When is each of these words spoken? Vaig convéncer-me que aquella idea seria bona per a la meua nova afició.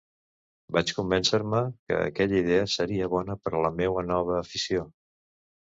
Vaig 0.77 0.93
convéncer-me 0.99 1.61
que 1.91 1.99
aquella 2.07 2.41
idea 2.45 2.65
seria 2.79 3.13
bona 3.15 3.39
per 3.45 3.55
a 3.61 3.65
la 3.69 3.73
meua 3.83 4.09
nova 4.15 4.39
afició. 4.43 4.93